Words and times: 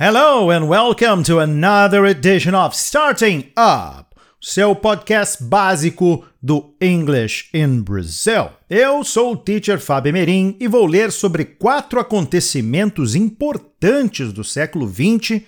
Hello 0.00 0.48
and 0.52 0.68
welcome 0.68 1.24
to 1.24 1.40
another 1.40 2.06
edition 2.06 2.54
of 2.54 2.72
Starting 2.72 3.50
Up, 3.56 4.14
seu 4.40 4.72
podcast 4.76 5.42
básico 5.42 6.24
do 6.40 6.72
English 6.80 7.50
in 7.52 7.80
Brazil. 7.80 8.50
Eu 8.70 9.02
sou 9.02 9.32
o 9.32 9.36
teacher 9.36 9.80
Fábio 9.80 10.12
Merim 10.12 10.56
e 10.60 10.68
vou 10.68 10.86
ler 10.86 11.10
sobre 11.10 11.44
quatro 11.44 11.98
acontecimentos 11.98 13.16
importantes 13.16 14.32
do 14.32 14.44
século 14.44 14.86
XX 14.86 15.42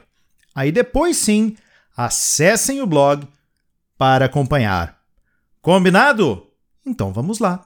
Aí 0.54 0.70
depois 0.70 1.16
sim, 1.16 1.56
acessem 1.96 2.80
o 2.80 2.86
blog 2.86 3.26
para 3.98 4.26
acompanhar. 4.26 5.00
Combinado? 5.60 6.46
Então 6.86 7.12
vamos 7.12 7.40
lá. 7.40 7.65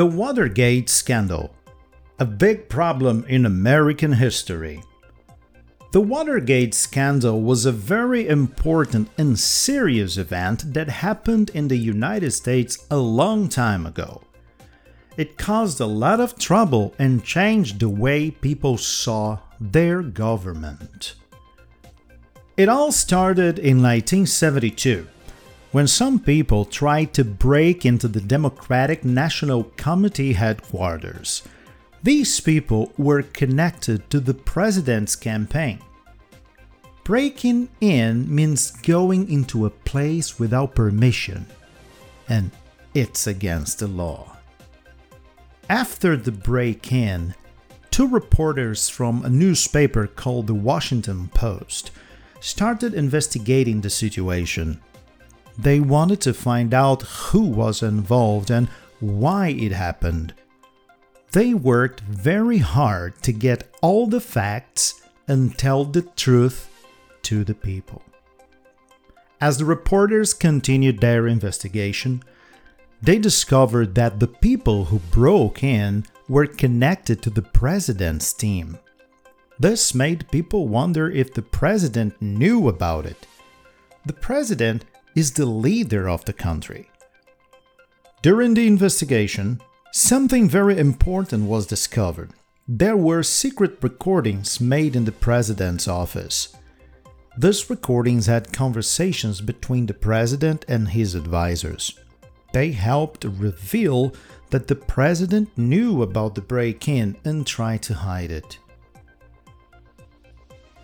The 0.00 0.06
Watergate 0.06 0.88
Scandal 0.88 1.54
A 2.18 2.24
Big 2.24 2.70
Problem 2.70 3.22
in 3.28 3.44
American 3.44 4.12
History. 4.12 4.82
The 5.92 6.00
Watergate 6.00 6.72
scandal 6.72 7.42
was 7.42 7.66
a 7.66 7.70
very 7.70 8.26
important 8.26 9.10
and 9.18 9.38
serious 9.38 10.16
event 10.16 10.72
that 10.72 10.88
happened 10.88 11.50
in 11.50 11.68
the 11.68 11.76
United 11.76 12.30
States 12.30 12.78
a 12.90 12.96
long 12.96 13.50
time 13.50 13.84
ago. 13.84 14.22
It 15.18 15.36
caused 15.36 15.80
a 15.80 15.94
lot 16.04 16.18
of 16.18 16.38
trouble 16.38 16.94
and 16.98 17.22
changed 17.22 17.78
the 17.78 17.90
way 17.90 18.30
people 18.30 18.78
saw 18.78 19.40
their 19.60 20.00
government. 20.00 21.14
It 22.56 22.70
all 22.70 22.90
started 22.90 23.58
in 23.58 23.82
1972 23.82 25.06
when 25.72 25.86
some 25.86 26.18
people 26.18 26.64
tried 26.64 27.14
to 27.14 27.24
break 27.24 27.86
into 27.86 28.08
the 28.08 28.20
Democratic 28.20 29.04
National 29.04 29.64
Committee 29.76 30.32
headquarters. 30.32 31.42
These 32.02 32.40
people 32.40 32.92
were 32.96 33.22
connected 33.22 34.08
to 34.10 34.20
the 34.20 34.34
president's 34.34 35.14
campaign. 35.14 35.80
Breaking 37.04 37.68
in 37.80 38.32
means 38.32 38.70
going 38.70 39.30
into 39.30 39.66
a 39.66 39.70
place 39.70 40.38
without 40.38 40.74
permission, 40.74 41.46
and 42.28 42.50
it's 42.94 43.26
against 43.26 43.78
the 43.78 43.86
law. 43.86 44.36
After 45.68 46.16
the 46.16 46.32
break 46.32 46.90
in, 46.92 47.34
two 47.90 48.08
reporters 48.08 48.88
from 48.88 49.24
a 49.24 49.30
newspaper 49.30 50.06
called 50.06 50.46
the 50.46 50.54
Washington 50.54 51.28
Post 51.28 51.90
started 52.40 52.94
investigating 52.94 53.80
the 53.80 53.90
situation. 53.90 54.80
They 55.62 55.78
wanted 55.78 56.22
to 56.22 56.32
find 56.32 56.72
out 56.72 57.02
who 57.02 57.42
was 57.42 57.82
involved 57.82 58.50
and 58.50 58.68
why 58.98 59.48
it 59.48 59.72
happened. 59.72 60.32
They 61.32 61.52
worked 61.52 62.00
very 62.00 62.58
hard 62.58 63.22
to 63.24 63.32
get 63.32 63.68
all 63.82 64.06
the 64.06 64.22
facts 64.22 65.02
and 65.28 65.56
tell 65.58 65.84
the 65.84 66.00
truth 66.00 66.70
to 67.24 67.44
the 67.44 67.54
people. 67.54 68.02
As 69.38 69.58
the 69.58 69.66
reporters 69.66 70.32
continued 70.32 71.00
their 71.00 71.26
investigation, 71.26 72.22
they 73.02 73.18
discovered 73.18 73.94
that 73.96 74.18
the 74.18 74.28
people 74.28 74.86
who 74.86 74.98
broke 75.10 75.62
in 75.62 76.06
were 76.26 76.46
connected 76.46 77.20
to 77.22 77.30
the 77.30 77.42
president's 77.42 78.32
team. 78.32 78.78
This 79.58 79.94
made 79.94 80.30
people 80.30 80.68
wonder 80.68 81.10
if 81.10 81.34
the 81.34 81.42
president 81.42 82.20
knew 82.22 82.66
about 82.66 83.04
it. 83.04 83.26
The 84.06 84.14
president 84.14 84.86
is 85.14 85.32
the 85.32 85.46
leader 85.46 86.08
of 86.08 86.24
the 86.24 86.32
country. 86.32 86.90
During 88.22 88.54
the 88.54 88.66
investigation, 88.66 89.60
something 89.92 90.48
very 90.48 90.78
important 90.78 91.48
was 91.48 91.66
discovered. 91.66 92.30
There 92.68 92.96
were 92.96 93.22
secret 93.22 93.78
recordings 93.82 94.60
made 94.60 94.94
in 94.94 95.04
the 95.04 95.12
president's 95.12 95.88
office. 95.88 96.54
These 97.36 97.70
recordings 97.70 98.26
had 98.26 98.52
conversations 98.52 99.40
between 99.40 99.86
the 99.86 99.94
president 99.94 100.64
and 100.68 100.88
his 100.88 101.14
advisors. 101.14 101.98
They 102.52 102.72
helped 102.72 103.24
reveal 103.24 104.12
that 104.50 104.68
the 104.68 104.74
president 104.74 105.56
knew 105.56 106.02
about 106.02 106.34
the 106.34 106.42
break 106.42 106.88
in 106.88 107.16
and 107.24 107.46
tried 107.46 107.82
to 107.84 107.94
hide 107.94 108.30
it. 108.30 108.58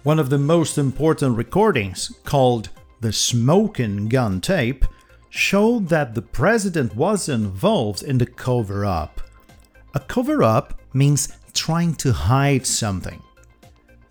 One 0.04 0.20
of 0.20 0.30
the 0.30 0.38
most 0.38 0.78
important 0.78 1.36
recordings, 1.36 2.12
called 2.24 2.70
the 3.00 3.12
smoking 3.12 4.08
gun 4.08 4.40
tape, 4.40 4.84
showed 5.28 5.88
that 5.88 6.14
the 6.14 6.22
president 6.22 6.96
was 6.96 7.28
involved 7.28 8.02
in 8.02 8.18
the 8.18 8.26
cover 8.26 8.84
up. 8.84 9.20
A 9.94 10.00
cover 10.00 10.42
up 10.42 10.80
means 10.94 11.28
trying 11.52 11.94
to 11.96 12.12
hide 12.12 12.66
something. 12.66 13.22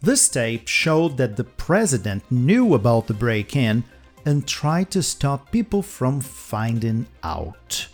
This 0.02 0.30
tape 0.30 0.68
showed 0.68 1.18
that 1.18 1.36
the 1.36 1.44
president 1.44 2.24
knew 2.32 2.74
about 2.74 3.08
the 3.08 3.14
break 3.14 3.56
in 3.56 3.84
and 4.26 4.48
tried 4.48 4.92
to 4.92 5.02
stop 5.02 5.52
people 5.52 5.82
from 5.82 6.22
finding 6.22 7.08
out. 7.24 7.88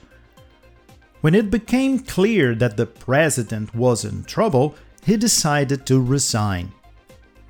When 1.22 1.35
it 1.35 1.52
became 1.52 2.00
clear 2.00 2.56
that 2.56 2.78
the 2.78 2.85
president 2.85 3.75
was 3.75 4.03
in 4.03 4.23
trouble, 4.23 4.75
he 5.06 5.18
decided 5.18 5.85
to 5.85 6.02
resign. 6.02 6.72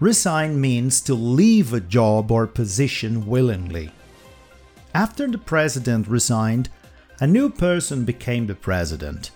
Resign 0.01 0.59
means 0.59 0.99
to 1.01 1.13
leave 1.13 1.73
a 1.73 1.79
job 1.79 2.31
or 2.31 2.47
position 2.47 3.27
willingly. 3.27 3.91
After 4.95 5.27
the 5.27 5.37
president 5.37 6.07
resigned, 6.07 6.69
a 7.19 7.27
new 7.27 7.51
person 7.51 8.03
became 8.03 8.47
the 8.47 8.55
president. 8.55 9.29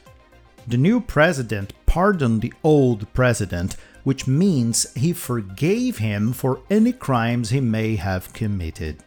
The 0.66 0.78
new 0.78 1.02
president 1.02 1.74
pardoned 1.86 2.42
the 2.42 2.52
old 2.64 3.14
president, 3.14 3.76
which 4.03 4.26
means 4.26 4.92
he 4.96 5.14
forgave 5.14 6.00
him 6.00 6.34
for 6.34 6.62
any 6.72 6.94
crimes 6.94 7.52
he 7.52 7.62
may 7.62 7.96
have 7.97 8.34
committed. 8.34 9.03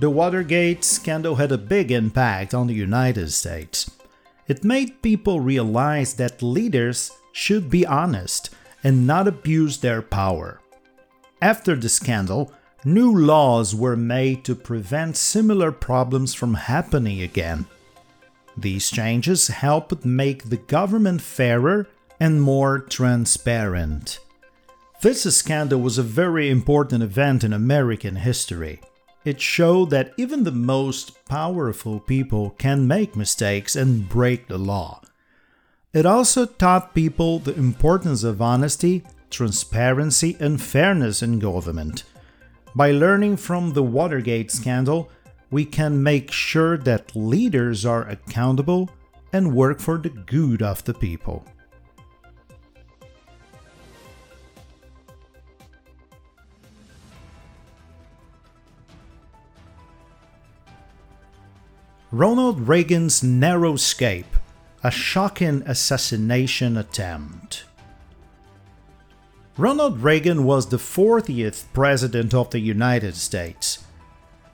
The 0.00 0.10
Watergate 0.10 0.82
scandal 0.82 1.36
had 1.36 1.52
a 1.52 1.58
big 1.58 1.92
impact 1.92 2.52
on 2.52 2.66
the 2.66 2.74
United 2.74 3.30
States. 3.30 3.88
It 4.48 4.64
made 4.64 5.02
people 5.02 5.38
realize 5.38 6.14
that 6.14 6.42
leaders 6.42 7.12
should 7.30 7.70
be 7.70 7.86
honest 7.86 8.50
and 8.82 9.06
not 9.06 9.28
abuse 9.28 9.78
their 9.78 10.02
power. 10.02 10.60
After 11.42 11.74
the 11.76 11.88
scandal, 11.88 12.52
new 12.84 13.14
laws 13.16 13.74
were 13.74 13.96
made 13.96 14.44
to 14.44 14.54
prevent 14.54 15.16
similar 15.16 15.72
problems 15.72 16.34
from 16.34 16.54
happening 16.54 17.22
again. 17.22 17.66
These 18.56 18.90
changes 18.90 19.48
helped 19.48 20.04
make 20.04 20.44
the 20.44 20.56
government 20.56 21.22
fairer 21.22 21.88
and 22.18 22.42
more 22.42 22.78
transparent. 22.78 24.18
This 25.00 25.22
scandal 25.34 25.80
was 25.80 25.96
a 25.96 26.02
very 26.02 26.50
important 26.50 27.02
event 27.02 27.42
in 27.42 27.54
American 27.54 28.16
history. 28.16 28.80
It 29.24 29.40
showed 29.40 29.90
that 29.90 30.12
even 30.18 30.44
the 30.44 30.52
most 30.52 31.24
powerful 31.26 32.00
people 32.00 32.50
can 32.58 32.86
make 32.86 33.16
mistakes 33.16 33.76
and 33.76 34.08
break 34.08 34.48
the 34.48 34.58
law. 34.58 35.00
It 35.92 36.06
also 36.06 36.46
taught 36.46 36.94
people 36.94 37.40
the 37.40 37.54
importance 37.56 38.22
of 38.22 38.40
honesty, 38.40 39.02
transparency, 39.28 40.36
and 40.38 40.62
fairness 40.62 41.20
in 41.20 41.40
government. 41.40 42.04
By 42.76 42.92
learning 42.92 43.38
from 43.38 43.72
the 43.72 43.82
Watergate 43.82 44.52
scandal, 44.52 45.10
we 45.50 45.64
can 45.64 46.00
make 46.00 46.30
sure 46.30 46.78
that 46.78 47.16
leaders 47.16 47.84
are 47.84 48.08
accountable 48.08 48.88
and 49.32 49.52
work 49.52 49.80
for 49.80 49.98
the 49.98 50.10
good 50.10 50.62
of 50.62 50.84
the 50.84 50.94
people. 50.94 51.44
Ronald 62.12 62.68
Reagan's 62.68 63.24
narrow 63.24 63.74
escape 63.74 64.36
a 64.82 64.90
shocking 64.90 65.62
assassination 65.66 66.76
attempt. 66.76 67.64
Ronald 69.58 70.00
Reagan 70.00 70.44
was 70.44 70.68
the 70.68 70.78
40th 70.78 71.64
President 71.74 72.32
of 72.32 72.50
the 72.50 72.60
United 72.60 73.14
States. 73.14 73.84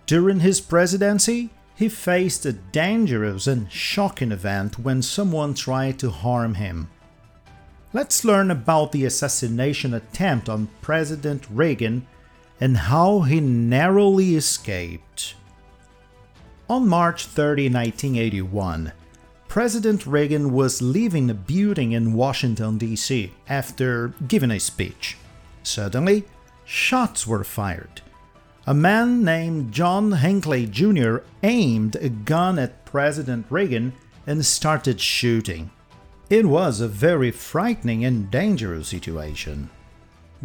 During 0.06 0.40
his 0.40 0.60
presidency, 0.60 1.50
he 1.76 1.88
faced 1.88 2.44
a 2.44 2.52
dangerous 2.52 3.46
and 3.46 3.70
shocking 3.70 4.32
event 4.32 4.80
when 4.80 5.02
someone 5.02 5.54
tried 5.54 5.98
to 6.00 6.10
harm 6.10 6.54
him. 6.54 6.90
Let's 7.92 8.24
learn 8.24 8.50
about 8.50 8.90
the 8.90 9.04
assassination 9.04 9.94
attempt 9.94 10.48
on 10.48 10.70
President 10.80 11.46
Reagan 11.50 12.06
and 12.60 12.76
how 12.76 13.20
he 13.20 13.40
narrowly 13.40 14.34
escaped. 14.34 15.34
On 16.68 16.88
March 16.88 17.26
30, 17.26 17.68
1981, 17.68 18.92
President 19.48 20.06
Reagan 20.06 20.52
was 20.52 20.82
leaving 20.82 21.30
a 21.30 21.34
building 21.34 21.92
in 21.92 22.12
Washington, 22.12 22.78
D.C. 22.78 23.32
after 23.48 24.08
giving 24.28 24.50
a 24.50 24.60
speech. 24.60 25.16
Suddenly, 25.62 26.24
shots 26.64 27.26
were 27.26 27.44
fired. 27.44 28.02
A 28.66 28.74
man 28.74 29.24
named 29.24 29.72
John 29.72 30.12
Hinckley 30.12 30.66
Jr. 30.66 31.18
aimed 31.42 31.96
a 31.96 32.08
gun 32.08 32.58
at 32.58 32.84
President 32.84 33.46
Reagan 33.48 33.92
and 34.26 34.44
started 34.44 35.00
shooting. 35.00 35.70
It 36.28 36.46
was 36.46 36.80
a 36.80 36.88
very 36.88 37.30
frightening 37.30 38.04
and 38.04 38.30
dangerous 38.30 38.88
situation. 38.88 39.70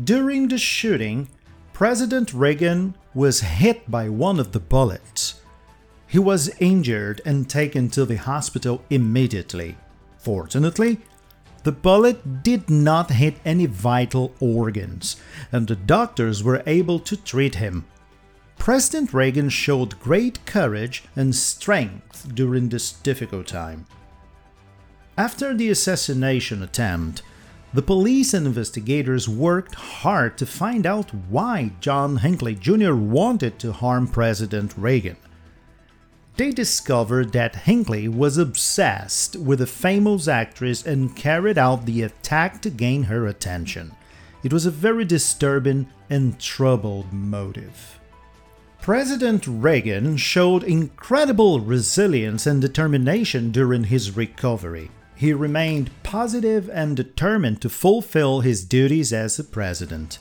During 0.01 0.47
the 0.47 0.59
shooting, 0.59 1.27
President 1.74 2.31
Reagan 2.33 2.95
was 3.15 3.42
hit 3.42 3.89
by 3.89 4.07
one 4.07 4.39
of 4.39 4.51
the 4.51 4.59
bullets. 4.59 5.41
He 6.12 6.19
was 6.19 6.52
injured 6.60 7.22
and 7.25 7.50
taken 7.50 7.90
to 7.92 8.04
the 8.04 8.18
hospital 8.18 8.84
immediately. 8.90 9.78
Fortunately, 10.18 10.98
the 11.63 11.72
bullet 11.72 12.44
did 12.44 12.69
not 12.69 13.12
hit 13.12 13.38
any 13.46 13.66
vital 13.66 14.36
organs, 14.42 15.16
and 15.54 15.69
the 15.69 15.78
doctors 15.78 16.44
were 16.44 16.63
able 16.66 17.00
to 17.00 17.16
treat 17.16 17.56
him. 17.56 17.86
President 18.58 19.13
Reagan 19.13 19.48
showed 19.48 20.02
great 20.02 20.46
courage 20.46 21.06
and 21.16 21.34
strength 21.34 22.36
during 22.36 22.68
this 22.68 22.92
difficult 22.92 23.48
time. 23.48 23.86
After 25.18 25.54
the 25.54 25.69
assassination 25.69 26.62
attempt, 26.62 27.22
the 27.74 27.81
police 27.81 28.34
and 28.34 28.46
investigators 28.46 29.30
worked 29.30 29.75
hard 29.75 30.38
to 30.40 30.46
find 30.46 30.86
out 30.86 31.14
why 31.30 31.72
John 31.80 32.18
Hinckley 32.18 32.56
Jr. 32.56 32.96
wanted 32.96 33.60
to 33.60 33.72
harm 33.72 34.10
President 34.10 34.74
Reagan. 34.75 35.16
They 36.42 36.50
discovered 36.50 37.34
that 37.34 37.68
Hinckley 37.68 38.08
was 38.08 38.40
obsessed 38.40 39.36
with 39.36 39.62
a 39.62 39.68
famous 39.68 40.28
actress 40.28 40.84
and 40.84 41.16
carried 41.16 41.60
out 41.60 41.86
the 41.86 42.02
attack 42.02 42.64
to 42.64 42.72
gain 42.72 43.04
her 43.04 43.28
attention. 43.28 43.92
It 44.44 44.52
was 44.52 44.66
a 44.66 44.72
very 44.72 45.06
disturbing 45.06 45.86
and 46.10 46.40
troubled 46.40 47.14
motive. 47.14 48.00
President 48.82 49.46
Reagan 49.46 50.18
showed 50.18 50.64
incredible 50.64 51.60
resilience 51.60 52.48
and 52.48 52.60
determination 52.60 53.52
during 53.52 53.84
his 53.84 54.18
recovery. 54.18 54.90
He 55.14 55.34
remained 55.34 55.92
positive 56.02 56.72
and 56.74 56.98
determined 56.98 57.62
to 57.62 57.70
fulfill 57.70 58.42
his 58.42 58.66
duties 58.66 59.14
as 59.14 59.38
a 59.38 59.44
president. 59.44 60.18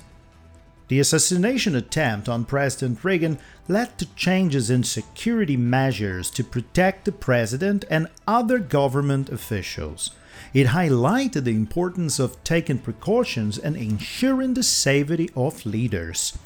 The 0.90 0.98
assassination 0.98 1.76
attempt 1.76 2.28
on 2.28 2.44
President 2.44 3.04
Reagan 3.04 3.38
led 3.68 3.96
to 3.98 4.12
changes 4.16 4.70
in 4.70 4.82
security 4.82 5.56
measures 5.56 6.28
to 6.30 6.42
protect 6.42 7.04
the 7.04 7.12
president 7.12 7.84
and 7.88 8.08
other 8.26 8.58
government 8.58 9.28
officials. 9.28 10.10
It 10.52 10.74
highlighted 10.74 11.44
the 11.44 11.54
importance 11.54 12.18
of 12.18 12.42
taking 12.42 12.80
precautions 12.80 13.56
and 13.56 13.76
ensuring 13.76 14.54
the 14.54 14.64
safety 14.64 15.30
of 15.36 15.64
leaders. 15.64 16.36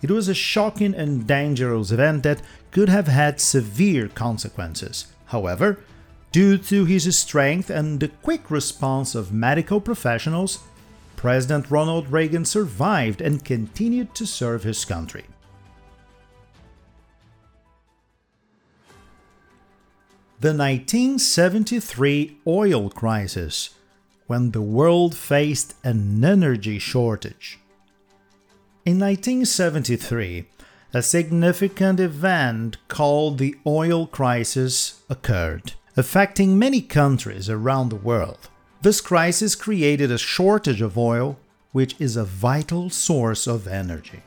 It 0.00 0.10
was 0.10 0.28
a 0.28 0.34
shocking 0.34 0.94
and 0.94 1.26
dangerous 1.26 1.90
event 1.90 2.22
that 2.22 2.40
could 2.70 2.88
have 2.88 3.08
had 3.08 3.38
severe 3.38 4.08
consequences. 4.08 5.08
However, 5.26 5.78
due 6.32 6.56
to 6.56 6.86
his 6.86 7.18
strength 7.18 7.68
and 7.68 8.00
the 8.00 8.08
quick 8.08 8.50
response 8.50 9.14
of 9.14 9.30
medical 9.30 9.78
professionals, 9.78 10.60
President 11.20 11.70
Ronald 11.70 12.10
Reagan 12.10 12.46
survived 12.46 13.20
and 13.20 13.44
continued 13.44 14.14
to 14.14 14.26
serve 14.26 14.62
his 14.62 14.86
country. 14.86 15.26
The 20.40 20.54
1973 20.54 22.38
oil 22.46 22.88
crisis, 22.88 23.74
when 24.28 24.52
the 24.52 24.62
world 24.62 25.14
faced 25.14 25.74
an 25.84 26.24
energy 26.24 26.78
shortage. 26.78 27.58
In 28.86 28.98
1973, 28.98 30.46
a 30.94 31.02
significant 31.02 32.00
event 32.00 32.78
called 32.88 33.36
the 33.36 33.56
oil 33.66 34.06
crisis 34.06 35.02
occurred, 35.10 35.74
affecting 35.98 36.58
many 36.58 36.80
countries 36.80 37.50
around 37.50 37.90
the 37.90 37.96
world. 37.96 38.48
This 38.82 39.02
crisis 39.02 39.54
created 39.54 40.10
a 40.10 40.16
shortage 40.16 40.80
of 40.80 40.96
oil, 40.96 41.38
which 41.72 41.94
is 41.98 42.16
a 42.16 42.24
vital 42.24 42.88
source 42.88 43.46
of 43.46 43.68
energy. 43.68 44.22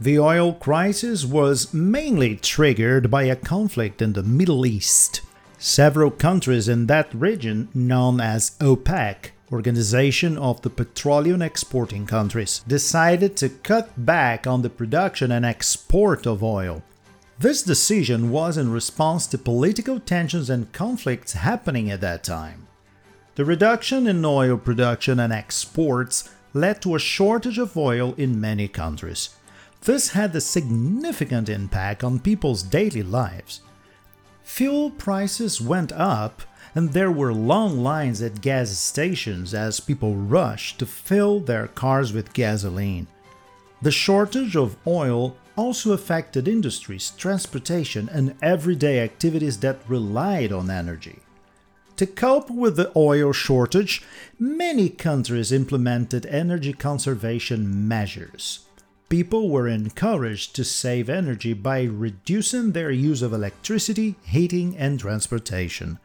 The 0.00 0.18
oil 0.18 0.54
crisis 0.54 1.26
was 1.26 1.74
mainly 1.74 2.36
triggered 2.36 3.10
by 3.10 3.24
a 3.24 3.36
conflict 3.36 4.00
in 4.00 4.14
the 4.14 4.22
Middle 4.22 4.64
East. 4.64 5.20
Several 5.58 6.10
countries 6.10 6.68
in 6.68 6.86
that 6.86 7.14
region, 7.14 7.68
known 7.74 8.18
as 8.18 8.56
OPEC, 8.60 9.32
Organization 9.52 10.38
of 10.38 10.62
the 10.62 10.70
Petroleum 10.70 11.42
Exporting 11.42 12.06
Countries, 12.06 12.62
decided 12.66 13.36
to 13.36 13.50
cut 13.50 14.06
back 14.06 14.46
on 14.46 14.62
the 14.62 14.70
production 14.70 15.30
and 15.30 15.44
export 15.44 16.26
of 16.26 16.42
oil. 16.42 16.82
This 17.38 17.62
decision 17.62 18.30
was 18.30 18.56
in 18.56 18.72
response 18.72 19.26
to 19.26 19.38
political 19.38 20.00
tensions 20.00 20.48
and 20.48 20.72
conflicts 20.72 21.34
happening 21.34 21.90
at 21.90 22.00
that 22.00 22.24
time. 22.24 22.65
The 23.36 23.44
reduction 23.44 24.06
in 24.06 24.24
oil 24.24 24.56
production 24.56 25.20
and 25.20 25.30
exports 25.30 26.30
led 26.54 26.80
to 26.80 26.94
a 26.94 26.98
shortage 26.98 27.58
of 27.58 27.76
oil 27.76 28.14
in 28.16 28.40
many 28.40 28.66
countries. 28.66 29.28
This 29.82 30.12
had 30.12 30.34
a 30.34 30.40
significant 30.40 31.50
impact 31.50 32.02
on 32.02 32.18
people's 32.18 32.62
daily 32.62 33.02
lives. 33.02 33.60
Fuel 34.42 34.90
prices 34.90 35.60
went 35.60 35.92
up 35.92 36.44
and 36.74 36.94
there 36.94 37.12
were 37.12 37.34
long 37.34 37.82
lines 37.82 38.22
at 38.22 38.40
gas 38.40 38.70
stations 38.70 39.52
as 39.52 39.80
people 39.80 40.14
rushed 40.14 40.78
to 40.78 40.86
fill 40.86 41.38
their 41.38 41.66
cars 41.66 42.14
with 42.14 42.32
gasoline. 42.32 43.06
The 43.82 43.90
shortage 43.90 44.56
of 44.56 44.78
oil 44.86 45.36
also 45.56 45.92
affected 45.92 46.48
industries, 46.48 47.12
transportation, 47.18 48.08
and 48.08 48.34
everyday 48.40 49.00
activities 49.00 49.58
that 49.60 49.80
relied 49.86 50.52
on 50.52 50.70
energy. 50.70 51.20
To 51.96 52.06
cope 52.06 52.50
with 52.50 52.76
the 52.76 52.92
oil 52.94 53.32
shortage, 53.32 54.02
many 54.38 54.90
countries 54.90 55.50
implemented 55.50 56.26
energy 56.26 56.74
conservation 56.74 57.88
measures. 57.88 58.66
People 59.08 59.48
were 59.48 59.66
encouraged 59.66 60.54
to 60.56 60.64
save 60.64 61.08
energy 61.08 61.54
by 61.54 61.84
reducing 61.84 62.72
their 62.72 62.90
use 62.90 63.22
of 63.22 63.32
electricity, 63.32 64.16
heating, 64.24 64.76
and 64.76 65.00
transportation. 65.00 65.98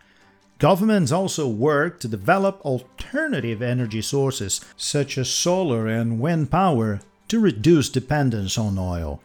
Governments 0.59 1.11
also 1.11 1.47
worked 1.47 2.01
to 2.03 2.07
develop 2.07 2.61
alternative 2.61 3.61
energy 3.61 4.01
sources, 4.01 4.61
such 4.77 5.17
as 5.17 5.29
solar 5.29 5.87
and 5.87 6.19
wind 6.19 6.51
power, 6.51 7.01
to 7.27 7.39
reduce 7.39 7.89
dependence 7.89 8.57
on 8.57 8.77
oil. 8.77 9.21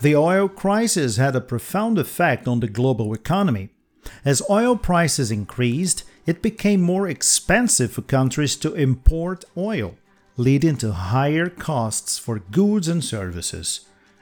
The 0.00 0.16
oil 0.16 0.48
crisis 0.48 1.16
had 1.18 1.36
a 1.36 1.40
profound 1.40 1.98
effect 1.98 2.48
on 2.48 2.60
the 2.60 2.68
global 2.68 3.12
economy. 3.12 3.68
As 4.24 4.42
oil 4.48 4.76
prices 4.76 5.30
increased, 5.30 6.04
it 6.26 6.42
became 6.42 6.80
more 6.80 7.08
expensive 7.08 7.92
for 7.92 8.02
countries 8.02 8.56
to 8.56 8.74
import 8.74 9.44
oil, 9.56 9.96
leading 10.36 10.76
to 10.78 10.92
higher 10.92 11.48
costs 11.48 12.18
for 12.18 12.38
goods 12.38 12.88
and 12.88 13.02
services 13.04 13.80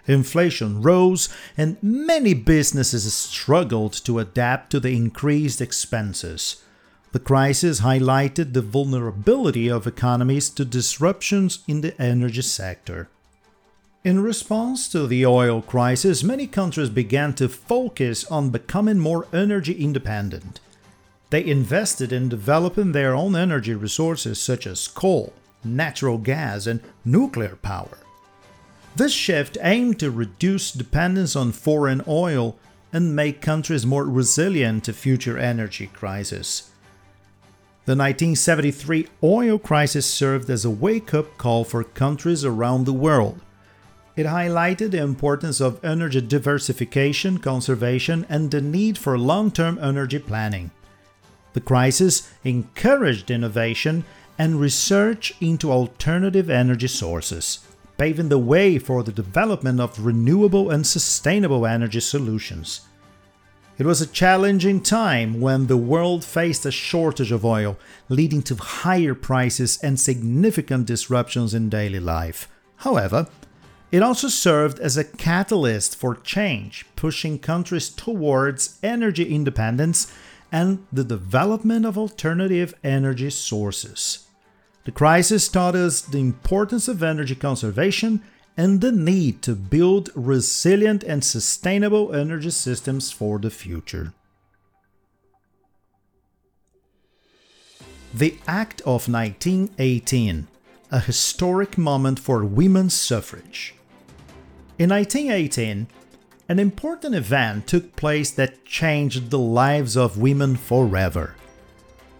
inflation 0.08 0.82
rose, 0.82 1.28
and 1.56 1.76
many 1.82 2.35
businesses 2.35 3.12
struggled 3.12 3.92
to 3.92 4.18
adapt 4.18 4.70
to 4.70 4.80
the 4.80 4.97
increased 4.97 5.61
expenses. 5.61 6.64
The 7.12 7.18
crisis 7.18 7.80
highlighted 7.80 8.52
the 8.52 8.62
vulnerability 8.62 9.68
of 9.70 9.87
economies 9.87 10.50
to 10.50 10.64
disruptions 10.64 11.61
in 11.68 11.82
the 11.82 12.00
energy 12.00 12.42
sector. 12.42 13.08
In 14.04 14.22
response 14.22 14.88
to 14.90 15.08
the 15.08 15.26
oil 15.26 15.60
crisis, 15.60 16.22
many 16.22 16.46
countries 16.46 16.88
began 16.88 17.34
to 17.34 17.48
focus 17.48 18.24
on 18.26 18.50
becoming 18.50 19.00
more 19.00 19.26
energy 19.32 19.72
independent. 19.72 20.60
They 21.30 21.44
invested 21.44 22.12
in 22.12 22.28
developing 22.28 22.92
their 22.92 23.12
own 23.14 23.34
energy 23.34 23.74
resources 23.74 24.40
such 24.40 24.68
as 24.68 24.86
coal, 24.86 25.32
natural 25.64 26.16
gas, 26.16 26.66
and 26.66 26.80
nuclear 27.04 27.56
power. 27.56 27.98
This 28.94 29.12
shift 29.12 29.58
aimed 29.60 29.98
to 29.98 30.12
reduce 30.12 30.70
dependence 30.70 31.34
on 31.34 31.50
foreign 31.50 32.02
oil 32.06 32.56
and 32.92 33.16
make 33.16 33.42
countries 33.42 33.84
more 33.84 34.04
resilient 34.04 34.84
to 34.84 34.92
future 34.92 35.36
energy 35.36 35.88
crises. 35.88 36.70
The 37.84 37.96
1973 37.96 39.08
oil 39.24 39.58
crisis 39.58 40.06
served 40.06 40.48
as 40.50 40.64
a 40.64 40.70
wake 40.70 41.12
up 41.12 41.36
call 41.36 41.64
for 41.64 41.82
countries 41.82 42.44
around 42.44 42.84
the 42.84 42.92
world. 42.92 43.40
It 44.18 44.26
highlighted 44.26 44.90
the 44.90 45.00
importance 45.00 45.60
of 45.60 45.78
energy 45.84 46.20
diversification, 46.20 47.38
conservation, 47.38 48.26
and 48.28 48.50
the 48.50 48.60
need 48.60 48.98
for 48.98 49.16
long 49.16 49.52
term 49.52 49.78
energy 49.80 50.18
planning. 50.18 50.72
The 51.52 51.60
crisis 51.60 52.28
encouraged 52.42 53.30
innovation 53.30 54.04
and 54.37 54.60
research 54.60 55.34
into 55.40 55.70
alternative 55.70 56.50
energy 56.50 56.88
sources, 56.88 57.60
paving 57.96 58.28
the 58.28 58.40
way 58.40 58.80
for 58.80 59.04
the 59.04 59.12
development 59.12 59.78
of 59.78 60.04
renewable 60.04 60.68
and 60.68 60.84
sustainable 60.84 61.64
energy 61.64 62.00
solutions. 62.00 62.80
It 63.78 63.87
was 63.87 64.00
a 64.00 64.06
challenging 64.08 64.80
time 64.80 65.40
when 65.40 65.68
the 65.68 65.76
world 65.76 66.25
faced 66.25 66.66
a 66.66 66.72
shortage 66.72 67.30
of 67.30 67.44
oil, 67.44 67.78
leading 68.08 68.42
to 68.42 68.56
higher 68.56 69.14
prices 69.14 69.78
and 69.80 70.00
significant 70.00 70.87
disruptions 70.87 71.54
in 71.54 71.68
daily 71.68 72.00
life. 72.00 72.48
However, 72.78 73.28
it 73.90 74.02
also 74.02 74.28
served 74.28 74.78
as 74.80 74.97
a 74.97 75.04
catalyst 75.04 75.97
for 75.97 76.14
change, 76.14 76.85
pushing 76.95 77.38
countries 77.38 77.88
towards 77.88 78.78
energy 78.83 79.35
independence 79.35 80.12
and 80.52 80.85
the 80.92 81.04
development 81.04 81.87
of 81.87 81.97
alternative 81.97 82.75
energy 82.85 83.30
sources. 83.30 84.26
The 84.85 84.92
crisis 84.92 85.49
taught 85.49 85.75
us 85.75 86.00
the 86.00 86.18
importance 86.18 86.88
of 86.88 87.02
energy 87.02 87.35
conservation 87.35 88.23
and 88.57 88.80
the 88.80 88.92
need 88.92 89.40
to 89.42 89.54
build 89.54 90.11
resilient 90.14 91.04
and 91.04 91.23
sustainable 91.23 92.14
energy 92.14 92.50
systems 92.50 93.12
for 93.12 93.38
the 93.38 93.50
future. 93.50 94.12
The 98.12 98.38
Act 98.47 98.80
of 98.80 99.09
1918, 99.09 100.49
a 100.90 101.00
historic 101.00 101.76
moment 101.78 102.18
for 102.18 102.45
women's 102.45 102.95
suffrage. 102.95 103.75
In 104.78 104.90
1918, 104.90 105.88
an 106.49 106.58
important 106.61 107.12
event 107.12 107.66
took 107.66 107.97
place 107.97 108.30
that 108.30 108.64
changed 108.64 109.30
the 109.30 109.38
lives 109.38 109.97
of 109.97 110.18
women 110.18 110.54
forever. 110.54 111.35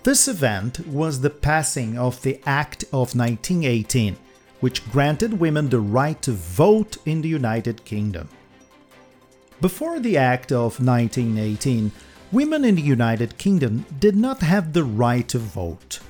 This 0.03 0.27
event 0.27 0.85
was 0.89 1.21
the 1.21 1.31
passing 1.31 1.97
of 1.97 2.21
the 2.23 2.41
Act 2.45 2.83
of 2.85 3.15
1918, 3.15 4.17
which 4.59 4.91
granted 4.91 5.39
women 5.39 5.69
the 5.69 5.79
right 5.79 6.21
to 6.23 6.33
vote 6.33 6.97
in 7.07 7.23
the 7.23 7.29
United 7.29 7.85
Kingdom. 7.85 8.29
Before 9.61 10.01
the 10.01 10.17
Act 10.17 10.51
of 10.51 10.85
1918, 10.85 11.93
women 12.33 12.65
in 12.65 12.75
the 12.75 12.83
United 12.83 13.39
Kingdom 13.39 13.87
did 14.01 14.17
not 14.17 14.41
have 14.41 14.73
the 14.73 14.85
right 14.85 15.29
to 15.29 15.39
vote. 15.39 16.01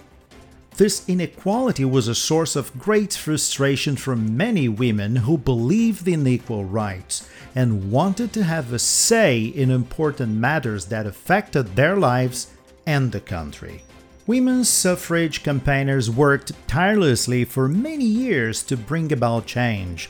This 0.78 1.08
inequality 1.08 1.84
was 1.84 2.06
a 2.06 2.14
source 2.14 2.54
of 2.54 2.78
great 2.78 3.12
frustration 3.12 3.96
for 3.96 4.14
many 4.14 4.68
women 4.68 5.16
who 5.16 5.36
believed 5.36 6.06
in 6.06 6.24
equal 6.24 6.64
rights 6.64 7.28
and 7.56 7.90
wanted 7.90 8.32
to 8.34 8.44
have 8.44 8.72
a 8.72 8.78
say 8.78 9.42
in 9.42 9.72
important 9.72 10.36
matters 10.36 10.84
that 10.86 11.04
affected 11.04 11.74
their 11.74 11.96
lives 11.96 12.52
and 12.86 13.10
the 13.10 13.18
country. 13.18 13.82
Women's 14.28 14.68
suffrage 14.68 15.42
campaigners 15.42 16.12
worked 16.12 16.52
tirelessly 16.68 17.44
for 17.44 17.66
many 17.66 18.04
years 18.04 18.62
to 18.62 18.76
bring 18.76 19.12
about 19.12 19.46
change. 19.46 20.08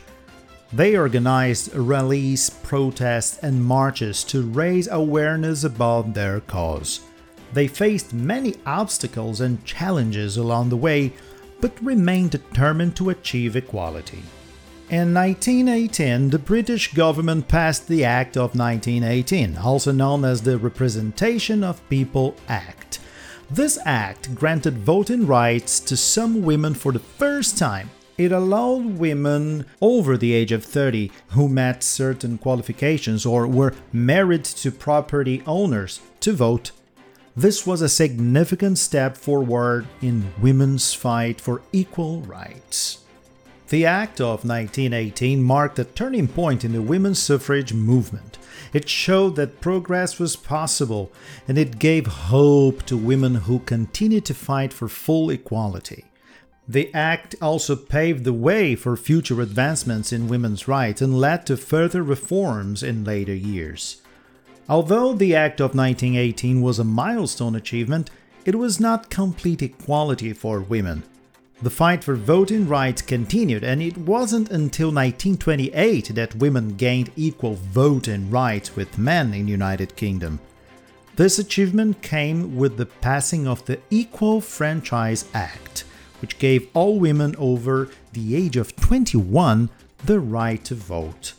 They 0.70 0.98
organized 0.98 1.74
rallies, 1.74 2.50
protests, 2.50 3.38
and 3.38 3.64
marches 3.64 4.22
to 4.24 4.42
raise 4.42 4.86
awareness 4.88 5.64
about 5.64 6.12
their 6.12 6.40
cause. 6.40 7.00
They 7.52 7.66
faced 7.66 8.12
many 8.12 8.56
obstacles 8.66 9.40
and 9.40 9.64
challenges 9.64 10.36
along 10.36 10.68
the 10.68 10.76
way, 10.76 11.12
but 11.60 11.82
remained 11.82 12.30
determined 12.32 12.96
to 12.96 13.10
achieve 13.10 13.56
equality. 13.56 14.22
In 14.90 15.12
1918, 15.12 16.30
the 16.30 16.38
British 16.38 16.94
government 16.94 17.46
passed 17.46 17.88
the 17.88 18.04
Act 18.04 18.36
of 18.36 18.56
1918, 18.56 19.58
also 19.58 19.92
known 19.92 20.24
as 20.24 20.42
the 20.42 20.56
Representation 20.56 21.62
of 21.62 21.86
People 21.90 22.34
Act. 22.48 22.98
This 23.50 23.78
act 23.84 24.34
granted 24.34 24.78
voting 24.78 25.26
rights 25.26 25.80
to 25.80 25.96
some 25.96 26.42
women 26.42 26.74
for 26.74 26.92
the 26.92 26.98
first 26.98 27.58
time. 27.58 27.90
It 28.18 28.32
allowed 28.32 28.98
women 28.98 29.64
over 29.80 30.16
the 30.16 30.32
age 30.32 30.52
of 30.52 30.64
30 30.64 31.10
who 31.28 31.48
met 31.48 31.82
certain 31.82 32.36
qualifications 32.36 33.24
or 33.24 33.46
were 33.46 33.74
married 33.92 34.44
to 34.44 34.70
property 34.70 35.42
owners 35.46 36.00
to 36.20 36.32
vote 36.32 36.72
this 37.38 37.64
was 37.64 37.82
a 37.82 37.88
significant 37.88 38.76
step 38.78 39.16
forward 39.16 39.86
in 40.02 40.32
women's 40.40 40.92
fight 40.92 41.40
for 41.40 41.62
equal 41.72 42.20
rights. 42.22 43.04
The 43.68 43.86
Act 43.86 44.20
of 44.20 44.44
1918 44.44 45.40
marked 45.40 45.78
a 45.78 45.84
turning 45.84 46.26
point 46.26 46.64
in 46.64 46.72
the 46.72 46.82
women's 46.82 47.20
suffrage 47.20 47.72
movement. 47.72 48.38
It 48.72 48.88
showed 48.88 49.36
that 49.36 49.60
progress 49.60 50.18
was 50.18 50.34
possible 50.34 51.12
and 51.46 51.56
it 51.56 51.78
gave 51.78 52.08
hope 52.08 52.82
to 52.86 52.96
women 52.96 53.36
who 53.36 53.60
continue 53.60 54.20
to 54.22 54.34
fight 54.34 54.72
for 54.72 54.88
full 54.88 55.30
equality. 55.30 56.06
The 56.66 56.92
Act 56.92 57.36
also 57.40 57.76
paved 57.76 58.24
the 58.24 58.32
way 58.32 58.74
for 58.74 58.96
future 58.96 59.40
advancements 59.40 60.12
in 60.12 60.26
women's 60.26 60.66
rights 60.66 61.00
and 61.00 61.20
led 61.20 61.46
to 61.46 61.56
further 61.56 62.02
reforms 62.02 62.82
in 62.82 63.04
later 63.04 63.34
years. 63.34 64.02
Although 64.68 65.14
the 65.14 65.34
Act 65.34 65.60
of 65.60 65.74
1918 65.74 66.60
was 66.60 66.78
a 66.78 66.84
milestone 66.84 67.54
achievement, 67.54 68.10
it 68.44 68.54
was 68.54 68.78
not 68.78 69.08
complete 69.08 69.62
equality 69.62 70.34
for 70.34 70.60
women. 70.60 71.04
The 71.62 71.70
fight 71.70 72.04
for 72.04 72.14
voting 72.14 72.68
rights 72.68 73.02
continued, 73.02 73.64
and 73.64 73.82
it 73.82 73.96
wasn't 73.96 74.50
until 74.50 74.88
1928 74.88 76.14
that 76.14 76.36
women 76.36 76.76
gained 76.76 77.10
equal 77.16 77.54
voting 77.54 78.30
rights 78.30 78.76
with 78.76 78.98
men 78.98 79.32
in 79.32 79.46
the 79.46 79.52
United 79.52 79.96
Kingdom. 79.96 80.38
This 81.16 81.38
achievement 81.38 82.00
came 82.00 82.54
with 82.54 82.76
the 82.76 82.86
passing 82.86 83.48
of 83.48 83.64
the 83.64 83.80
Equal 83.90 84.40
Franchise 84.40 85.24
Act, 85.34 85.84
which 86.20 86.38
gave 86.38 86.68
all 86.74 87.00
women 87.00 87.34
over 87.38 87.88
the 88.12 88.36
age 88.36 88.56
of 88.56 88.76
21 88.76 89.68
the 90.04 90.20
right 90.20 90.62
to 90.64 90.74
vote. 90.74 91.32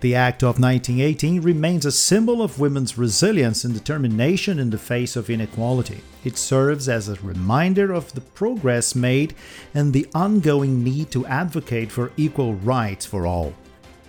The 0.00 0.14
Act 0.14 0.42
of 0.42 0.58
1918 0.58 1.42
remains 1.42 1.84
a 1.84 1.92
symbol 1.92 2.40
of 2.40 2.58
women's 2.58 2.96
resilience 2.96 3.64
and 3.64 3.74
determination 3.74 4.58
in 4.58 4.70
the 4.70 4.78
face 4.78 5.14
of 5.14 5.28
inequality. 5.28 6.00
It 6.24 6.38
serves 6.38 6.88
as 6.88 7.10
a 7.10 7.16
reminder 7.16 7.92
of 7.92 8.14
the 8.14 8.22
progress 8.22 8.94
made 8.94 9.34
and 9.74 9.92
the 9.92 10.06
ongoing 10.14 10.82
need 10.82 11.10
to 11.10 11.26
advocate 11.26 11.92
for 11.92 12.12
equal 12.16 12.54
rights 12.54 13.04
for 13.04 13.26
all. 13.26 13.52